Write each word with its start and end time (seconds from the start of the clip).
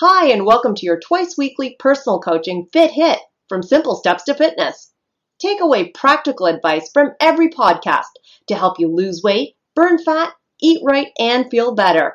Hi, 0.00 0.28
and 0.28 0.46
welcome 0.46 0.76
to 0.76 0.86
your 0.86 1.00
twice 1.00 1.36
weekly 1.36 1.74
personal 1.76 2.20
coaching 2.20 2.68
Fit 2.72 2.92
Hit 2.92 3.18
from 3.48 3.64
Simple 3.64 3.96
Steps 3.96 4.22
to 4.26 4.34
Fitness. 4.34 4.92
Take 5.40 5.60
away 5.60 5.90
practical 5.90 6.46
advice 6.46 6.88
from 6.94 7.14
every 7.18 7.48
podcast 7.48 8.06
to 8.46 8.54
help 8.54 8.78
you 8.78 8.94
lose 8.94 9.24
weight, 9.24 9.56
burn 9.74 9.98
fat, 9.98 10.32
eat 10.62 10.82
right, 10.84 11.08
and 11.18 11.50
feel 11.50 11.74
better. 11.74 12.14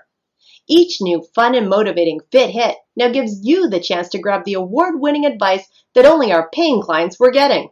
Each 0.65 1.01
new 1.01 1.25
fun 1.35 1.55
and 1.55 1.67
motivating 1.67 2.21
Fit 2.31 2.51
Hit 2.51 2.77
now 2.95 3.09
gives 3.09 3.45
you 3.45 3.67
the 3.67 3.81
chance 3.81 4.07
to 4.11 4.17
grab 4.17 4.45
the 4.45 4.53
award 4.53 5.01
winning 5.01 5.25
advice 5.25 5.67
that 5.93 6.05
only 6.05 6.31
our 6.31 6.49
paying 6.53 6.81
clients 6.81 7.19
were 7.19 7.31
getting. 7.31 7.67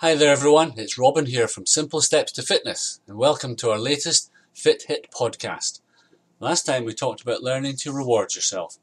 Hi 0.00 0.14
there, 0.14 0.32
everyone. 0.32 0.74
It's 0.76 0.98
Robin 0.98 1.24
here 1.24 1.48
from 1.48 1.64
Simple 1.64 2.02
Steps 2.02 2.30
to 2.32 2.42
Fitness, 2.42 3.00
and 3.08 3.16
welcome 3.16 3.56
to 3.56 3.70
our 3.70 3.78
latest 3.78 4.30
Fit 4.52 4.82
Hit 4.82 5.10
podcast. 5.10 5.79
Last 6.42 6.64
time 6.64 6.86
we 6.86 6.94
talked 6.94 7.20
about 7.20 7.42
learning 7.42 7.76
to 7.80 7.92
reward 7.92 8.34
yourself, 8.34 8.78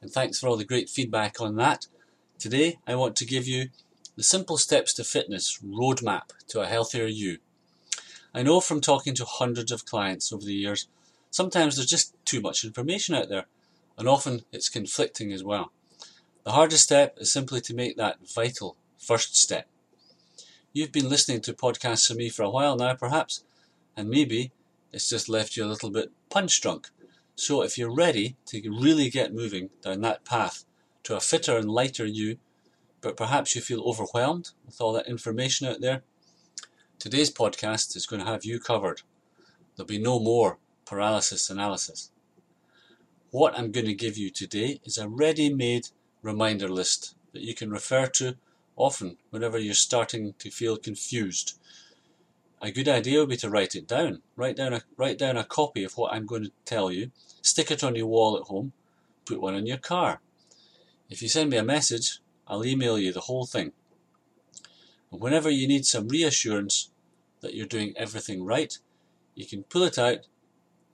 and 0.00 0.08
thanks 0.08 0.38
for 0.38 0.46
all 0.46 0.56
the 0.56 0.64
great 0.64 0.88
feedback 0.88 1.40
on 1.40 1.56
that. 1.56 1.88
Today, 2.38 2.78
I 2.86 2.94
want 2.94 3.16
to 3.16 3.26
give 3.26 3.44
you 3.44 3.70
the 4.14 4.22
Simple 4.22 4.56
Steps 4.56 4.94
to 4.94 5.02
Fitness 5.02 5.58
roadmap 5.64 6.30
to 6.46 6.60
a 6.60 6.68
healthier 6.68 7.06
you. 7.06 7.38
I 8.32 8.44
know 8.44 8.60
from 8.60 8.80
talking 8.80 9.16
to 9.16 9.24
hundreds 9.24 9.72
of 9.72 9.84
clients 9.84 10.32
over 10.32 10.44
the 10.44 10.54
years, 10.54 10.86
sometimes 11.28 11.74
there's 11.74 11.90
just 11.90 12.14
too 12.24 12.40
much 12.40 12.62
information 12.64 13.16
out 13.16 13.28
there, 13.28 13.46
and 13.98 14.08
often 14.08 14.42
it's 14.52 14.68
conflicting 14.68 15.32
as 15.32 15.42
well. 15.42 15.72
The 16.44 16.52
hardest 16.52 16.84
step 16.84 17.16
is 17.18 17.32
simply 17.32 17.60
to 17.62 17.74
make 17.74 17.96
that 17.96 18.18
vital 18.32 18.76
first 18.96 19.36
step. 19.36 19.66
You've 20.72 20.92
been 20.92 21.08
listening 21.08 21.40
to 21.40 21.52
podcasts 21.52 22.06
from 22.06 22.18
me 22.18 22.28
for 22.28 22.44
a 22.44 22.50
while 22.50 22.76
now, 22.76 22.94
perhaps, 22.94 23.42
and 23.96 24.08
maybe 24.08 24.52
it's 24.92 25.08
just 25.08 25.28
left 25.28 25.56
you 25.56 25.64
a 25.64 25.66
little 25.66 25.90
bit 25.90 26.12
punch 26.28 26.60
drunk. 26.60 26.90
So 27.34 27.62
if 27.62 27.78
you're 27.78 27.94
ready 27.94 28.36
to 28.46 28.60
really 28.70 29.08
get 29.08 29.34
moving 29.34 29.70
down 29.82 30.02
that 30.02 30.24
path 30.24 30.64
to 31.04 31.16
a 31.16 31.20
fitter 31.20 31.56
and 31.56 31.70
lighter 31.70 32.04
you, 32.04 32.38
but 33.00 33.16
perhaps 33.16 33.54
you 33.54 33.60
feel 33.60 33.82
overwhelmed 33.82 34.50
with 34.66 34.80
all 34.80 34.92
that 34.92 35.08
information 35.08 35.66
out 35.66 35.80
there, 35.80 36.02
today's 36.98 37.32
podcast 37.32 37.96
is 37.96 38.06
going 38.06 38.20
to 38.20 38.30
have 38.30 38.44
you 38.44 38.60
covered. 38.60 39.02
There'll 39.74 39.86
be 39.86 39.98
no 39.98 40.20
more 40.20 40.58
paralysis 40.84 41.50
analysis. 41.50 42.10
What 43.30 43.58
I'm 43.58 43.72
going 43.72 43.86
to 43.86 43.94
give 43.94 44.18
you 44.18 44.30
today 44.30 44.80
is 44.84 44.98
a 44.98 45.08
ready-made 45.08 45.88
reminder 46.22 46.68
list 46.68 47.14
that 47.32 47.42
you 47.42 47.54
can 47.54 47.70
refer 47.70 48.06
to 48.06 48.36
often 48.76 49.16
whenever 49.30 49.58
you're 49.58 49.74
starting 49.74 50.34
to 50.38 50.50
feel 50.50 50.76
confused 50.76 51.58
a 52.62 52.70
good 52.70 52.88
idea 52.88 53.18
would 53.18 53.28
be 53.28 53.36
to 53.38 53.50
write 53.50 53.74
it 53.74 53.88
down. 53.88 54.22
Write 54.36 54.56
down 54.56 54.72
a 54.72 54.82
write 54.96 55.18
down 55.18 55.36
a 55.36 55.44
copy 55.44 55.82
of 55.82 55.94
what 55.94 56.14
I'm 56.14 56.26
going 56.26 56.44
to 56.44 56.52
tell 56.64 56.92
you. 56.92 57.10
Stick 57.42 57.72
it 57.72 57.82
on 57.82 57.96
your 57.96 58.06
wall 58.06 58.36
at 58.36 58.44
home. 58.44 58.72
Put 59.26 59.40
one 59.40 59.56
in 59.56 59.66
your 59.66 59.78
car. 59.78 60.20
If 61.10 61.20
you 61.22 61.28
send 61.28 61.50
me 61.50 61.56
a 61.56 61.64
message, 61.64 62.20
I'll 62.46 62.64
email 62.64 62.98
you 62.98 63.12
the 63.12 63.22
whole 63.22 63.46
thing. 63.46 63.72
And 65.10 65.20
whenever 65.20 65.50
you 65.50 65.66
need 65.66 65.84
some 65.84 66.08
reassurance 66.08 66.90
that 67.40 67.54
you're 67.54 67.66
doing 67.66 67.94
everything 67.96 68.44
right, 68.44 68.78
you 69.34 69.44
can 69.44 69.64
pull 69.64 69.82
it 69.82 69.98
out 69.98 70.28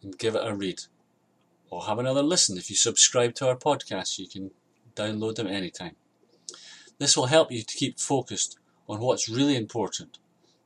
and 0.03 0.19
give 0.19 0.35
it 0.35 0.47
a 0.47 0.55
read. 0.55 0.81
Or 1.71 1.85
have 1.85 1.99
another 1.99 2.23
listen. 2.23 2.57
If 2.57 2.71
you 2.71 2.77
subscribe 2.77 3.35
to 3.37 3.49
our 3.49 3.57
podcast, 3.57 4.19
you 4.19 4.27
can 4.27 4.53
download 4.97 5.35
them 5.35 5.47
anytime. 5.47 5.97
This 6.99 7.15
will 7.15 7.27
help 7.27 7.53
you 7.53 7.63
to 7.63 7.77
keep 7.77 8.01
focused 8.01 8.59
on 8.89 9.01
what's 9.01 9.29
really 9.29 9.55
important 9.55 10.19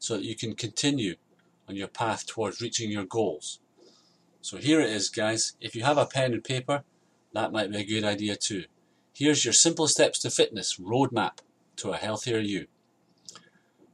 so 0.02 0.16
that 0.16 0.24
you 0.24 0.34
can 0.34 0.52
continue 0.56 1.14
on 1.68 1.76
your 1.76 1.86
path 1.86 2.26
towards 2.26 2.60
reaching 2.60 2.90
your 2.90 3.04
goals. 3.04 3.60
So 4.40 4.56
here 4.56 4.80
it 4.80 4.90
is, 4.90 5.08
guys. 5.08 5.52
If 5.60 5.76
you 5.76 5.84
have 5.84 5.96
a 5.96 6.06
pen 6.06 6.32
and 6.32 6.42
paper, 6.42 6.82
that 7.32 7.52
might 7.52 7.70
be 7.70 7.78
a 7.78 7.84
good 7.84 8.02
idea 8.02 8.34
too. 8.34 8.64
Here's 9.14 9.44
your 9.44 9.54
simple 9.54 9.86
steps 9.86 10.18
to 10.22 10.30
fitness 10.30 10.76
roadmap 10.76 11.38
to 11.76 11.90
a 11.90 11.96
healthier 11.96 12.38
you. 12.38 12.66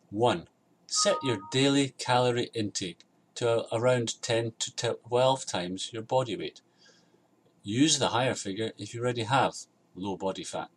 1. 0.08 0.48
Set 0.86 1.16
your 1.22 1.40
daily 1.52 1.92
calorie 1.98 2.50
intake 2.54 3.00
to 3.34 3.66
around 3.70 4.22
10 4.22 4.52
to 4.60 4.96
12 5.06 5.44
times 5.44 5.90
your 5.92 6.00
body 6.00 6.36
weight. 6.36 6.62
Use 7.62 7.98
the 7.98 8.08
higher 8.08 8.34
figure 8.34 8.72
if 8.78 8.94
you 8.94 9.02
already 9.02 9.24
have 9.24 9.52
low 9.94 10.16
body 10.16 10.42
fat. 10.42 10.70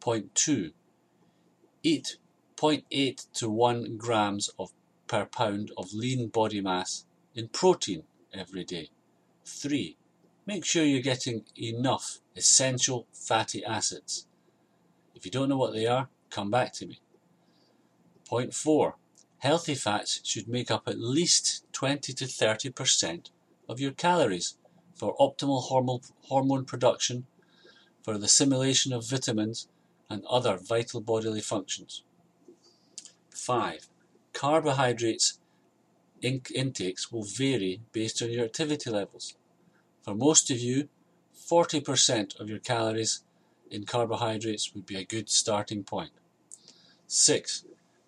Point 0.00 0.34
2. 0.34 0.72
Eat 1.84 2.16
0.8 2.56 3.32
to 3.34 3.50
1 3.50 3.96
grams 3.96 4.48
of, 4.58 4.72
per 5.06 5.26
pound 5.26 5.70
of 5.76 5.92
lean 5.92 6.28
body 6.28 6.60
mass 6.60 7.04
in 7.34 7.48
protein 7.48 8.04
every 8.32 8.64
day. 8.64 8.90
3. 9.44 9.96
Make 10.46 10.64
sure 10.64 10.84
you're 10.84 11.00
getting 11.00 11.44
enough 11.60 12.20
essential 12.34 13.06
fatty 13.12 13.64
acids. 13.64 14.26
If 15.14 15.24
you 15.24 15.30
don't 15.30 15.48
know 15.48 15.56
what 15.56 15.72
they 15.72 15.86
are, 15.86 16.08
come 16.30 16.50
back 16.50 16.72
to 16.74 16.86
me. 16.86 17.00
Point 18.28 18.54
4. 18.54 18.96
Healthy 19.38 19.74
fats 19.74 20.20
should 20.24 20.48
make 20.48 20.70
up 20.70 20.88
at 20.88 20.98
least 20.98 21.64
20 21.72 22.12
to 22.14 22.24
30% 22.24 23.30
of 23.68 23.80
your 23.80 23.92
calories 23.92 24.56
for 24.94 25.16
optimal 25.18 25.62
hormone 26.28 26.64
production, 26.64 27.26
for 28.02 28.16
the 28.16 28.24
assimilation 28.24 28.92
of 28.92 29.08
vitamins, 29.08 29.68
and 30.08 30.24
other 30.24 30.56
vital 30.56 31.00
bodily 31.00 31.40
functions. 31.40 32.02
5. 33.36 33.88
Carbohydrates 34.32 35.38
in 36.22 36.42
intakes 36.54 37.12
will 37.12 37.24
vary 37.24 37.80
based 37.92 38.22
on 38.22 38.30
your 38.30 38.44
activity 38.44 38.90
levels. 38.90 39.34
For 40.02 40.14
most 40.14 40.50
of 40.50 40.58
you, 40.58 40.88
40% 41.36 42.40
of 42.40 42.48
your 42.48 42.58
calories 42.58 43.22
in 43.70 43.84
carbohydrates 43.84 44.74
would 44.74 44.86
be 44.86 44.96
a 44.96 45.04
good 45.04 45.28
starting 45.28 45.84
point. 45.84 46.12
6. 47.06 47.64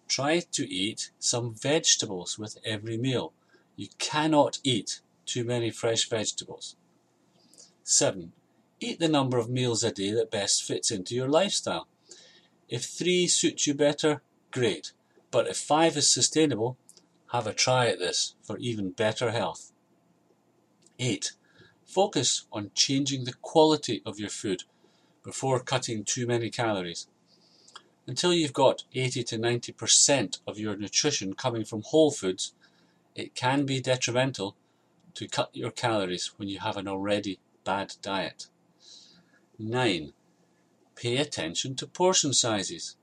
Try 0.09 0.41
to 0.53 0.69
eat 0.69 1.11
some 1.19 1.55
vegetables 1.55 2.39
with 2.39 2.59
every 2.65 2.97
meal. 2.97 3.33
You 3.77 3.89
cannot 3.99 4.59
eat 4.65 5.01
too 5.27 5.45
many 5.45 5.71
fresh 5.71 6.09
vegetables. 6.09 6.77
7. 7.85 8.33
Eat 8.81 8.99
the 8.99 9.09
number 9.09 9.39
of 9.39 9.51
meals 9.51 9.85
a 9.85 9.91
day 9.91 10.13
that 10.13 10.31
best 10.31 10.65
fits 10.65 10.91
into 10.91 11.15
your 11.15 11.29
lifestyle. 11.29 11.87
If 12.69 12.85
3 12.85 13.27
suits 13.27 13.67
you 13.67 13.75
better, 13.75 14.23
great. 14.51 14.93
But 15.31 15.47
if 15.47 15.57
5 15.57 15.97
is 15.97 16.11
sustainable, 16.11 16.77
have 17.33 17.47
a 17.47 17.53
try 17.53 17.89
at 17.89 17.99
this 17.99 18.35
for 18.43 18.57
even 18.59 18.91
better 18.91 19.31
health. 19.31 19.73
8. 20.99 21.33
Focus 21.85 22.47
on 22.53 22.71
changing 22.75 23.25
the 23.25 23.35
quality 23.35 24.03
of 24.05 24.19
your 24.19 24.31
food 24.31 24.65
before 25.23 25.61
cutting 25.61 26.05
too 26.05 26.27
many 26.27 26.51
calories. 26.51 27.07
Until 28.07 28.33
you've 28.33 28.55
got 28.55 28.85
80 28.95 29.23
to 29.25 29.39
90% 29.39 30.41
of 30.47 30.59
your 30.59 30.77
nutrition 30.77 31.35
coming 31.35 31.65
from 31.65 31.83
whole 31.83 32.11
foods, 32.11 32.55
it 33.15 33.35
can 33.35 33.67
be 33.67 33.81
detrimental 33.81 34.57
to 35.15 35.29
cut 35.29 35.51
your 35.53 35.71
calories 35.71 36.33
when 36.39 36.49
you 36.49 36.61
have 36.61 36.77
an 36.77 36.89
already 36.89 37.39
bad 37.65 37.95
diet. 38.01 38.47
9. 39.59 40.13
Pay 40.95 41.17
attention 41.17 41.75
to 41.75 41.87
portion 41.87 42.33
sizes. 42.33 42.97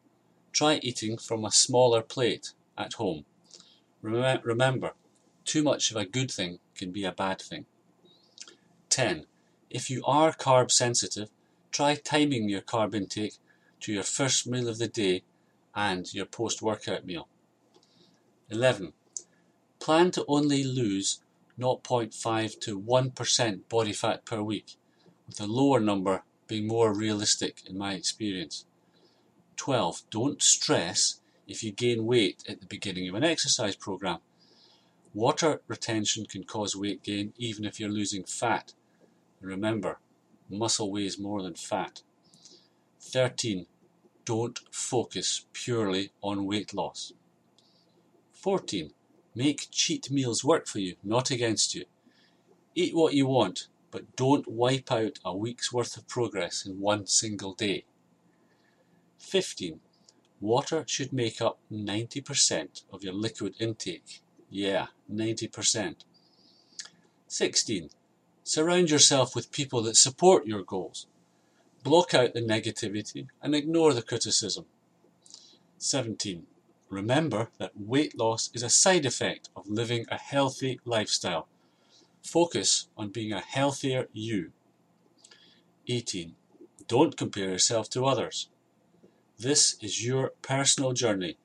Try 0.55 0.79
eating 0.81 1.17
from 1.17 1.43
a 1.43 1.51
smaller 1.51 2.01
plate 2.01 2.53
at 2.77 2.93
home. 2.93 3.25
Remember, 4.01 4.93
too 5.43 5.61
much 5.61 5.91
of 5.91 5.97
a 5.97 6.05
good 6.05 6.31
thing 6.31 6.59
can 6.77 6.93
be 6.93 7.03
a 7.03 7.11
bad 7.11 7.41
thing. 7.41 7.65
10. 8.89 9.25
If 9.69 9.89
you 9.89 10.01
are 10.05 10.31
carb 10.31 10.71
sensitive, 10.71 11.27
try 11.73 11.95
timing 11.95 12.47
your 12.47 12.61
carb 12.61 12.95
intake 12.95 13.33
to 13.81 13.91
your 13.91 14.03
first 14.03 14.47
meal 14.47 14.69
of 14.69 14.77
the 14.77 14.87
day 14.87 15.23
and 15.75 16.13
your 16.13 16.25
post 16.25 16.61
workout 16.61 17.05
meal. 17.05 17.27
11. 18.49 18.93
Plan 19.81 20.09
to 20.11 20.23
only 20.25 20.63
lose 20.63 21.19
0.5 21.59 22.59
to 22.61 22.79
1% 22.79 23.59
body 23.67 23.91
fat 23.91 24.23
per 24.23 24.41
week, 24.41 24.77
with 25.27 25.41
a 25.41 25.47
lower 25.47 25.81
number 25.81 26.23
being 26.47 26.65
more 26.65 26.93
realistic 26.93 27.61
in 27.67 27.77
my 27.77 27.93
experience. 27.93 28.63
12. 29.55 30.03
Don't 30.09 30.41
stress 30.41 31.19
if 31.47 31.63
you 31.63 31.71
gain 31.71 32.05
weight 32.05 32.43
at 32.47 32.59
the 32.61 32.67
beginning 32.67 33.07
of 33.07 33.15
an 33.15 33.23
exercise 33.23 33.75
program. 33.75 34.19
Water 35.13 35.61
retention 35.67 36.25
can 36.25 36.43
cause 36.43 36.75
weight 36.75 37.03
gain 37.03 37.33
even 37.37 37.65
if 37.65 37.79
you're 37.79 37.89
losing 37.89 38.23
fat. 38.23 38.73
Remember, 39.41 39.99
muscle 40.49 40.91
weighs 40.91 41.19
more 41.19 41.41
than 41.41 41.55
fat. 41.55 42.01
13. 42.99 43.67
Don't 44.25 44.59
focus 44.71 45.45
purely 45.53 46.11
on 46.21 46.45
weight 46.45 46.73
loss. 46.73 47.13
14. 48.33 48.91
Make 49.35 49.67
cheat 49.71 50.09
meals 50.09 50.43
work 50.43 50.67
for 50.67 50.79
you, 50.79 50.95
not 51.03 51.29
against 51.29 51.75
you. 51.75 51.85
Eat 52.73 52.95
what 52.95 53.13
you 53.13 53.27
want, 53.27 53.67
but 53.91 54.15
don't 54.15 54.47
wipe 54.47 54.91
out 54.91 55.19
a 55.23 55.35
week's 55.35 55.71
worth 55.71 55.95
of 55.95 56.07
progress 56.07 56.65
in 56.65 56.79
one 56.79 57.05
single 57.07 57.53
day. 57.53 57.85
15. 59.19 59.79
Water 60.41 60.83
should 60.87 61.13
make 61.13 61.41
up 61.41 61.59
90% 61.71 62.83
of 62.91 63.03
your 63.03 63.13
liquid 63.13 63.55
intake. 63.59 64.21
Yeah, 64.49 64.87
90%. 65.11 65.95
16. 67.27 67.89
Surround 68.43 68.89
yourself 68.91 69.35
with 69.35 69.51
people 69.51 69.81
that 69.81 69.95
support 69.95 70.45
your 70.45 70.61
goals. 70.63 71.07
Block 71.83 72.13
out 72.13 72.33
the 72.33 72.41
negativity 72.41 73.27
and 73.41 73.55
ignore 73.55 73.93
the 73.93 74.01
criticism. 74.01 74.65
17. 75.77 76.45
Remember 76.89 77.49
that 77.57 77.71
weight 77.75 78.17
loss 78.17 78.49
is 78.53 78.63
a 78.63 78.69
side 78.69 79.05
effect 79.05 79.49
of 79.55 79.67
living 79.67 80.05
a 80.09 80.17
healthy 80.17 80.79
lifestyle. 80.85 81.47
Focus 82.21 82.87
on 82.97 83.09
being 83.09 83.33
a 83.33 83.41
healthier 83.41 84.07
you. 84.13 84.51
18. 85.87 86.35
Don't 86.87 87.17
compare 87.17 87.49
yourself 87.49 87.89
to 87.91 88.05
others. 88.05 88.49
This 89.37 89.75
is 89.81 90.05
your 90.05 90.31
personal 90.41 90.93
journey. 90.93 91.37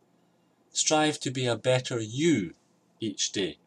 Strive 0.72 1.18
to 1.20 1.30
be 1.30 1.46
a 1.46 1.56
better 1.56 1.98
you 1.98 2.54
each 3.00 3.32
day. 3.32 3.58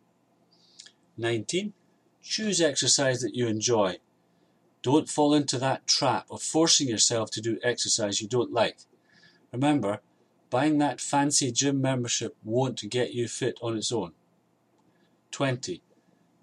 19. 1.17 1.73
Choose 2.21 2.61
exercise 2.61 3.19
that 3.19 3.35
you 3.35 3.47
enjoy. 3.47 3.97
Don't 4.81 5.09
fall 5.09 5.33
into 5.33 5.57
that 5.57 5.85
trap 5.87 6.27
of 6.31 6.41
forcing 6.41 6.87
yourself 6.87 7.31
to 7.31 7.41
do 7.41 7.59
exercise 7.63 8.21
you 8.21 8.29
don't 8.29 8.53
like. 8.53 8.77
Remember, 9.51 9.99
buying 10.49 10.77
that 10.77 11.01
fancy 11.01 11.51
gym 11.51 11.81
membership 11.81 12.37
won't 12.45 12.89
get 12.89 13.13
you 13.13 13.27
fit 13.27 13.57
on 13.61 13.75
its 13.75 13.91
own. 13.91 14.13
20. 15.31 15.81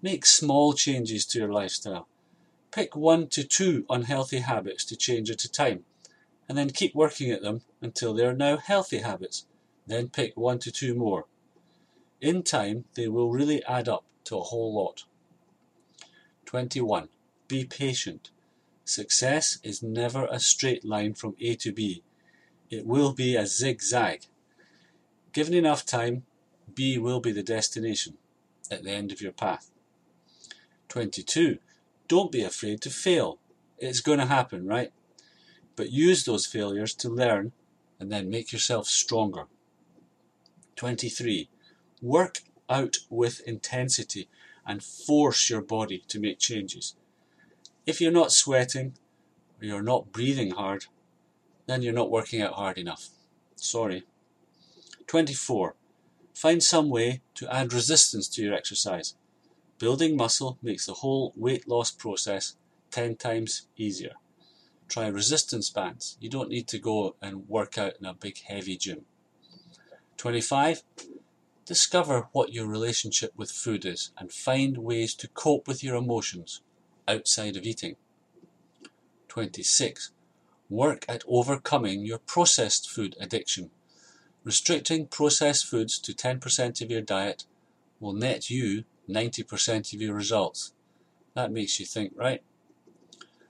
Make 0.03 0.27
small 0.27 0.73
changes 0.73 1.25
to 1.25 1.39
your 1.39 1.51
lifestyle. 1.51 2.07
Pick 2.71 2.95
one 2.95 3.27
to 3.29 3.43
two 3.43 3.85
unhealthy 3.89 4.39
habits 4.39 4.85
to 4.85 4.95
change 4.95 5.31
at 5.31 5.43
a 5.43 5.51
time, 5.51 5.83
and 6.47 6.55
then 6.55 6.69
keep 6.69 6.93
working 6.93 7.31
at 7.31 7.41
them 7.41 7.61
until 7.81 8.13
they 8.13 8.25
are 8.25 8.33
now 8.33 8.57
healthy 8.57 8.99
habits. 8.99 9.45
Then 9.87 10.09
pick 10.09 10.37
one 10.37 10.59
to 10.59 10.71
two 10.71 10.95
more. 10.95 11.25
In 12.21 12.43
time, 12.43 12.85
they 12.93 13.07
will 13.07 13.31
really 13.31 13.63
add 13.65 13.89
up 13.89 14.05
to 14.25 14.37
a 14.37 14.41
whole 14.43 14.73
lot. 14.73 15.05
21. 16.45 17.09
Be 17.47 17.65
patient. 17.65 18.29
Success 18.85 19.57
is 19.63 19.81
never 19.81 20.25
a 20.25 20.39
straight 20.39 20.85
line 20.85 21.13
from 21.13 21.35
A 21.41 21.55
to 21.55 21.71
B. 21.71 22.03
It 22.69 22.85
will 22.85 23.13
be 23.13 23.35
a 23.35 23.47
zigzag. 23.47 24.25
Given 25.33 25.53
enough 25.53 25.85
time, 25.85 26.23
B 26.73 26.97
will 26.97 27.19
be 27.19 27.31
the 27.31 27.43
destination 27.43 28.17
at 28.69 28.83
the 28.83 28.91
end 28.91 29.11
of 29.11 29.21
your 29.21 29.31
path. 29.31 29.71
22. 30.89 31.57
Don't 32.07 32.31
be 32.31 32.43
afraid 32.43 32.81
to 32.81 32.89
fail. 32.89 33.39
It's 33.77 34.01
going 34.01 34.19
to 34.19 34.25
happen, 34.25 34.67
right? 34.67 34.91
But 35.75 35.91
use 35.91 36.25
those 36.25 36.45
failures 36.45 36.93
to 36.95 37.09
learn 37.09 37.53
and 38.01 38.11
then 38.11 38.31
make 38.31 38.51
yourself 38.51 38.87
stronger. 38.87 39.45
23. 40.75 41.47
Work 42.01 42.39
out 42.67 42.97
with 43.11 43.47
intensity 43.47 44.27
and 44.65 44.83
force 44.83 45.51
your 45.51 45.61
body 45.61 46.03
to 46.07 46.19
make 46.19 46.39
changes. 46.39 46.95
If 47.85 48.01
you're 48.01 48.11
not 48.11 48.31
sweating 48.31 48.95
or 49.61 49.65
you're 49.65 49.83
not 49.83 50.11
breathing 50.11 50.51
hard, 50.51 50.85
then 51.67 51.83
you're 51.83 51.93
not 51.93 52.09
working 52.09 52.41
out 52.41 52.53
hard 52.53 52.79
enough. 52.79 53.09
Sorry. 53.55 54.03
24. 55.05 55.75
Find 56.33 56.63
some 56.63 56.89
way 56.89 57.21
to 57.35 57.53
add 57.53 57.71
resistance 57.71 58.27
to 58.29 58.41
your 58.41 58.55
exercise. 58.55 59.13
Building 59.77 60.17
muscle 60.17 60.57
makes 60.63 60.87
the 60.87 60.95
whole 60.95 61.33
weight 61.35 61.67
loss 61.67 61.91
process 61.91 62.55
10 62.89 63.17
times 63.17 63.67
easier. 63.77 64.13
Try 64.91 65.07
resistance 65.07 65.69
bands. 65.69 66.17
You 66.19 66.27
don't 66.27 66.49
need 66.49 66.67
to 66.67 66.77
go 66.77 67.15
and 67.21 67.47
work 67.47 67.77
out 67.77 67.93
in 67.97 68.05
a 68.05 68.13
big 68.13 68.39
heavy 68.39 68.75
gym. 68.75 69.05
25. 70.17 70.83
Discover 71.65 72.27
what 72.33 72.51
your 72.51 72.67
relationship 72.67 73.31
with 73.37 73.51
food 73.51 73.85
is 73.85 74.11
and 74.17 74.33
find 74.33 74.79
ways 74.79 75.15
to 75.15 75.29
cope 75.29 75.65
with 75.65 75.81
your 75.81 75.95
emotions 75.95 76.59
outside 77.07 77.55
of 77.55 77.63
eating. 77.63 77.95
26. 79.29 80.11
Work 80.69 81.05
at 81.07 81.23
overcoming 81.25 82.05
your 82.05 82.19
processed 82.19 82.89
food 82.89 83.15
addiction. 83.17 83.71
Restricting 84.43 85.07
processed 85.07 85.67
foods 85.67 85.99
to 85.99 86.11
10% 86.11 86.81
of 86.81 86.91
your 86.91 87.01
diet 87.01 87.45
will 88.01 88.11
net 88.11 88.49
you 88.49 88.83
90% 89.07 89.93
of 89.93 90.01
your 90.01 90.13
results. 90.13 90.73
That 91.33 91.49
makes 91.49 91.79
you 91.79 91.85
think, 91.85 92.11
right? 92.13 92.43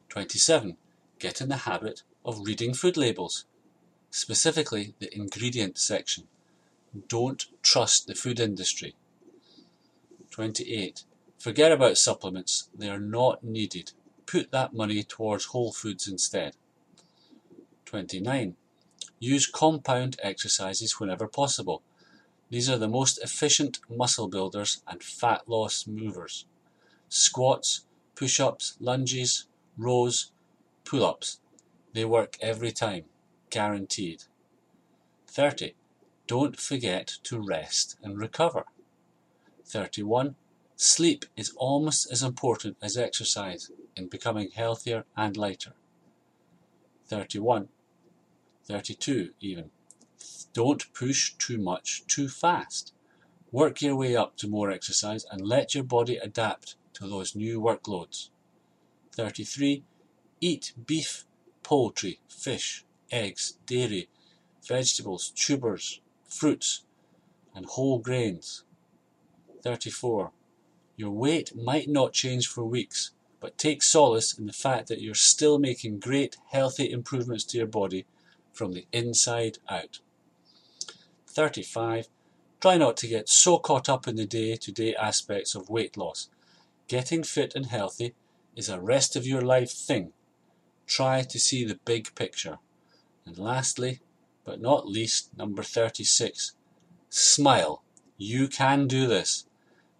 27. 0.09 0.77
Get 1.21 1.39
in 1.39 1.49
the 1.49 1.69
habit 1.69 2.01
of 2.25 2.47
reading 2.47 2.73
food 2.73 2.97
labels, 2.97 3.45
specifically 4.09 4.95
the 4.97 5.15
ingredient 5.15 5.77
section. 5.77 6.27
Don't 7.07 7.45
trust 7.61 8.07
the 8.07 8.15
food 8.15 8.39
industry. 8.39 8.95
28. 10.31 11.03
Forget 11.37 11.71
about 11.71 11.99
supplements, 11.99 12.69
they 12.73 12.89
are 12.89 12.99
not 12.99 13.43
needed. 13.43 13.91
Put 14.25 14.49
that 14.49 14.73
money 14.73 15.03
towards 15.03 15.45
whole 15.45 15.71
foods 15.71 16.07
instead. 16.07 16.55
29. 17.85 18.55
Use 19.19 19.45
compound 19.45 20.17
exercises 20.23 20.99
whenever 20.99 21.27
possible. 21.27 21.83
These 22.49 22.67
are 22.67 22.79
the 22.79 22.87
most 22.87 23.19
efficient 23.19 23.79
muscle 23.87 24.27
builders 24.27 24.81
and 24.87 25.03
fat 25.03 25.47
loss 25.47 25.85
movers. 25.85 26.47
Squats, 27.09 27.85
push 28.15 28.39
ups, 28.39 28.75
lunges, 28.79 29.45
rows, 29.77 30.31
pull 30.83 31.05
ups. 31.05 31.39
They 31.93 32.05
work 32.05 32.37
every 32.41 32.71
time, 32.71 33.05
guaranteed. 33.49 34.23
30. 35.27 35.75
Don't 36.27 36.59
forget 36.59 37.07
to 37.23 37.39
rest 37.39 37.97
and 38.01 38.17
recover. 38.17 38.65
31. 39.65 40.35
Sleep 40.75 41.25
is 41.37 41.53
almost 41.57 42.11
as 42.11 42.23
important 42.23 42.77
as 42.81 42.97
exercise 42.97 43.71
in 43.95 44.07
becoming 44.07 44.51
healthier 44.51 45.05
and 45.15 45.37
lighter. 45.37 45.73
31. 47.07 47.69
32 48.65 49.31
even. 49.41 49.71
Don't 50.53 50.93
push 50.93 51.33
too 51.33 51.57
much 51.57 52.03
too 52.07 52.27
fast. 52.27 52.93
Work 53.51 53.81
your 53.81 53.95
way 53.95 54.15
up 54.15 54.37
to 54.37 54.47
more 54.47 54.71
exercise 54.71 55.25
and 55.29 55.41
let 55.41 55.75
your 55.75 55.83
body 55.83 56.17
adapt 56.17 56.75
to 56.93 57.07
those 57.07 57.35
new 57.35 57.59
workloads. 57.59 58.29
33. 59.13 59.83
Eat 60.43 60.73
beef, 60.87 61.25
poultry, 61.61 62.19
fish, 62.27 62.83
eggs, 63.11 63.57
dairy, 63.67 64.09
vegetables, 64.67 65.31
tubers, 65.35 66.01
fruits, 66.27 66.83
and 67.53 67.65
whole 67.67 67.99
grains. 67.99 68.63
34. 69.63 70.31
Your 70.95 71.11
weight 71.11 71.55
might 71.55 71.87
not 71.87 72.13
change 72.13 72.47
for 72.47 72.63
weeks, 72.63 73.11
but 73.39 73.57
take 73.57 73.83
solace 73.83 74.37
in 74.37 74.47
the 74.47 74.53
fact 74.53 74.87
that 74.87 74.99
you're 74.99 75.13
still 75.13 75.59
making 75.59 75.99
great 75.99 76.37
healthy 76.51 76.91
improvements 76.91 77.43
to 77.45 77.57
your 77.57 77.67
body 77.67 78.05
from 78.51 78.73
the 78.73 78.85
inside 78.91 79.59
out. 79.69 79.99
35. 81.27 82.07
Try 82.59 82.77
not 82.77 82.97
to 82.97 83.07
get 83.07 83.29
so 83.29 83.57
caught 83.57 83.89
up 83.89 84.07
in 84.07 84.15
the 84.15 84.25
day 84.25 84.55
to 84.55 84.71
day 84.71 84.95
aspects 84.95 85.55
of 85.55 85.69
weight 85.69 85.97
loss. 85.97 86.29
Getting 86.87 87.23
fit 87.23 87.55
and 87.55 87.67
healthy 87.67 88.13
is 88.55 88.69
a 88.69 88.79
rest 88.79 89.15
of 89.15 89.25
your 89.25 89.41
life 89.41 89.71
thing. 89.71 90.13
Try 90.91 91.21
to 91.21 91.39
see 91.39 91.63
the 91.63 91.79
big 91.85 92.13
picture. 92.15 92.57
And 93.25 93.37
lastly, 93.37 94.01
but 94.43 94.59
not 94.59 94.89
least, 94.89 95.29
number 95.37 95.63
36. 95.63 96.51
Smile. 97.09 97.81
You 98.17 98.49
can 98.49 98.87
do 98.87 99.07
this. 99.07 99.45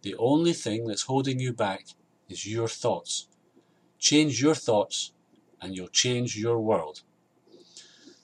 The 0.01 0.15
only 0.15 0.51
thing 0.51 0.88
that's 0.88 1.03
holding 1.03 1.39
you 1.39 1.53
back 1.53 1.86
is 2.27 2.45
your 2.45 2.67
thoughts. 2.67 3.27
Change 4.00 4.41
your 4.41 4.53
thoughts 4.53 5.13
and 5.62 5.77
you'll 5.77 5.88
change 5.88 6.38
your 6.38 6.60
world. 6.60 7.03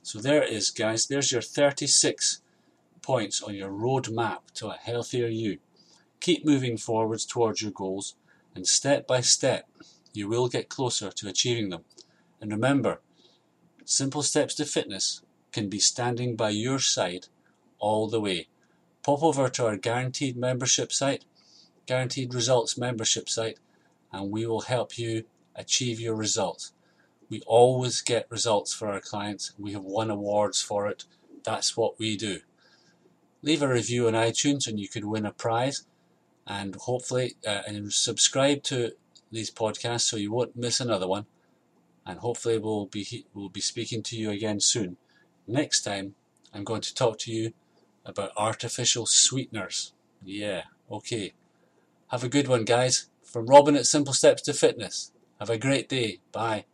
So 0.04 0.20
there 0.20 0.44
it 0.44 0.52
is, 0.52 0.70
guys. 0.70 1.08
There's 1.08 1.32
your 1.32 1.42
36 1.42 2.42
points 3.02 3.42
on 3.42 3.56
your 3.56 3.72
roadmap 3.72 4.40
to 4.56 4.68
a 4.68 4.74
healthier 4.74 5.28
you. 5.28 5.60
Keep 6.20 6.44
moving 6.44 6.76
forwards 6.76 7.26
towards 7.26 7.62
your 7.62 7.72
goals, 7.72 8.16
and 8.54 8.68
step 8.68 9.08
by 9.08 9.22
step, 9.22 9.70
you 10.12 10.28
will 10.28 10.50
get 10.50 10.68
closer 10.68 11.12
to 11.12 11.30
achieving 11.30 11.70
them. 11.70 11.86
And 12.42 12.52
remember, 12.52 13.00
simple 13.86 14.24
steps 14.24 14.56
to 14.56 14.66
fitness 14.66 15.22
can 15.52 15.70
be 15.70 15.80
standing 15.80 16.36
by 16.36 16.50
your 16.50 16.80
side 16.80 17.28
all 17.80 18.08
the 18.08 18.22
way. 18.22 18.48
Pop 19.04 19.24
over 19.24 19.50
to 19.50 19.66
our 19.66 19.78
guaranteed 19.78 20.36
membership 20.36 20.92
site, 20.92 21.26
guaranteed 21.86 22.34
results 22.34 22.78
membership 22.78 23.30
site, 23.30 23.58
and 24.12 24.32
we 24.32 24.46
will 24.46 24.62
help 24.62 24.98
you 24.98 25.24
achieve 25.56 26.00
your 26.00 26.16
results. 26.16 26.74
We 27.30 27.42
always 27.46 28.02
get 28.02 28.30
results 28.30 28.74
for 28.74 28.88
our 28.90 29.02
clients. 29.02 29.54
We 29.58 29.74
have 29.74 29.84
won 29.84 30.10
awards 30.10 30.62
for 30.62 30.88
it. 30.88 31.06
That's 31.44 31.76
what 31.76 32.00
we 32.00 32.16
do. 32.16 32.40
Leave 33.42 33.62
a 33.62 33.68
review 33.68 34.08
on 34.08 34.14
iTunes 34.14 34.68
and 34.68 34.80
you 34.80 34.88
could 34.88 35.06
win 35.06 35.26
a 35.26 35.32
prize. 35.32 35.86
And 36.46 36.76
hopefully, 36.76 37.36
uh, 37.46 37.64
and 37.68 37.92
subscribe 37.92 38.64
to 38.64 38.94
these 39.32 39.52
podcasts 39.52 40.02
so 40.02 40.16
you 40.16 40.32
won't 40.32 40.56
miss 40.56 40.80
another 40.80 41.08
one. 41.08 41.26
And 42.08 42.20
hopefully, 42.20 42.58
we'll 42.58 42.86
be 42.86 43.26
we'll 43.34 43.50
be 43.50 43.60
speaking 43.60 44.02
to 44.04 44.16
you 44.16 44.32
again 44.32 44.62
soon. 44.62 44.96
Next 45.46 45.82
time, 45.82 46.16
I'm 46.54 46.64
going 46.64 46.82
to 46.82 46.96
talk 46.96 47.20
to 47.20 47.32
you 47.32 47.54
about 48.06 48.32
artificial 48.38 49.06
sweeteners. 49.06 49.94
Yeah, 50.24 50.64
okay. 50.90 51.34
Have 52.08 52.24
a 52.24 52.30
good 52.30 52.48
one, 52.48 52.64
guys. 52.64 53.10
From 53.24 53.48
Robin 53.48 53.76
at 53.76 53.86
Simple 53.86 54.14
Steps 54.14 54.42
to 54.44 54.54
Fitness. 54.54 55.12
Have 55.40 55.50
a 55.50 55.58
great 55.58 55.90
day. 55.90 56.20
Bye. 56.32 56.66